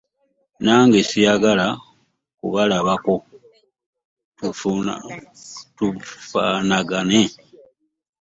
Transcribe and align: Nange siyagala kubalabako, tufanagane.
Nange 0.63 0.99
siyagala 1.09 1.67
kubalabako, 2.37 3.15
tufanagane. 5.89 7.21